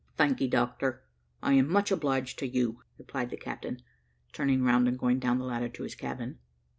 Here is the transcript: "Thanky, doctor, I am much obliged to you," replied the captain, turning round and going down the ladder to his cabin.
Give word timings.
"Thanky, 0.17 0.47
doctor, 0.49 1.03
I 1.43 1.53
am 1.53 1.67
much 1.69 1.91
obliged 1.91 2.39
to 2.39 2.47
you," 2.47 2.81
replied 2.97 3.29
the 3.29 3.37
captain, 3.37 3.83
turning 4.33 4.63
round 4.63 4.87
and 4.87 4.97
going 4.97 5.19
down 5.19 5.37
the 5.37 5.45
ladder 5.45 5.69
to 5.69 5.83
his 5.83 5.93
cabin. 5.93 6.39